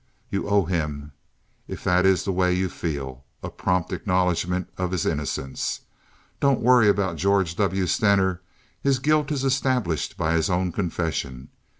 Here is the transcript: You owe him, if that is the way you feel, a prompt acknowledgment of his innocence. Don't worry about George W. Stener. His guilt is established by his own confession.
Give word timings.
You 0.31 0.49
owe 0.49 0.65
him, 0.65 1.11
if 1.67 1.83
that 1.83 2.07
is 2.07 2.23
the 2.25 2.31
way 2.31 2.51
you 2.55 2.69
feel, 2.69 3.23
a 3.43 3.51
prompt 3.51 3.93
acknowledgment 3.93 4.67
of 4.75 4.89
his 4.89 5.05
innocence. 5.05 5.81
Don't 6.39 6.59
worry 6.59 6.89
about 6.89 7.17
George 7.17 7.55
W. 7.57 7.85
Stener. 7.85 8.41
His 8.81 8.97
guilt 8.97 9.31
is 9.31 9.43
established 9.43 10.17
by 10.17 10.33
his 10.33 10.49
own 10.49 10.71
confession. 10.71 11.49